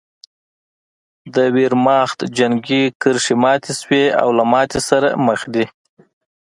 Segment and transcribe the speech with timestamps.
[1.33, 5.65] د ویرماخت جنګي کرښې ماتې شوې او له ماتې سره مخ دي